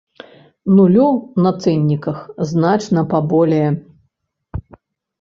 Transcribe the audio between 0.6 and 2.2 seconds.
Нулёў на цэнніках